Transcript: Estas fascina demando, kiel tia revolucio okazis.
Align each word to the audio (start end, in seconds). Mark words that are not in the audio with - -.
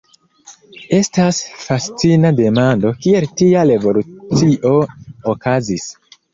Estas 0.99 1.41
fascina 1.65 2.33
demando, 2.41 2.95
kiel 3.05 3.29
tia 3.43 3.69
revolucio 3.73 4.77
okazis. 5.37 5.91